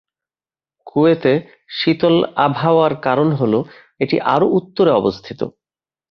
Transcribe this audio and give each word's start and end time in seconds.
কুয়েতে 0.87 1.33
শীতল 1.77 2.15
আবহাওয়ার 2.45 2.93
কারণ 3.01 3.29
হলো 3.31 3.59
এটি 3.99 4.17
আরও 4.33 4.47
উত্তরে 4.59 4.91
অবস্থিত। 4.91 5.39